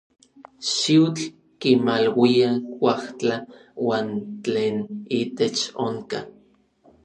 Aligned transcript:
Xiutl 0.75 1.23
kimaluia 1.59 2.49
kuajtla 2.75 3.35
uan 3.85 4.07
tlen 4.43 4.77
itech 5.21 5.61
onka. 5.85 6.19